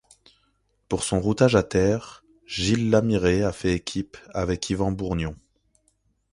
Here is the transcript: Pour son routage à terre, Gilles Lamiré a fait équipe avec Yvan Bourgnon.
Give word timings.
Pour 0.89 1.03
son 1.03 1.21
routage 1.21 1.55
à 1.55 1.61
terre, 1.61 2.23
Gilles 2.47 2.89
Lamiré 2.89 3.43
a 3.43 3.51
fait 3.51 3.75
équipe 3.75 4.17
avec 4.33 4.67
Yvan 4.71 4.91
Bourgnon. 4.91 5.35